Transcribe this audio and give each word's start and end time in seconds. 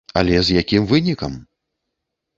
Але 0.21 0.39
з 0.47 0.55
якім 0.61 0.89
вынікам! 0.93 1.37